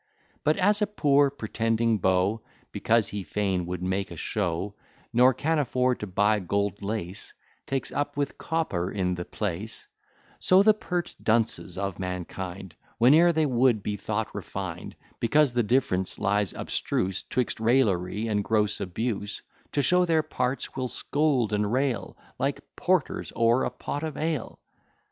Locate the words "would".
3.67-3.83, 13.45-13.83